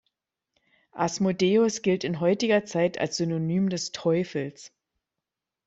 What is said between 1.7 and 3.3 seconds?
gilt in heutiger Zeit ein